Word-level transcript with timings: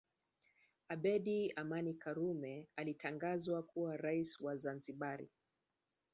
Abedi 0.87 1.51
Amani 1.55 1.93
Karume 1.99 2.67
alitangazwa 2.75 3.63
kuwa 3.63 3.97
rais 3.97 4.41
wa 4.41 4.55
Zanzibari 4.55 5.29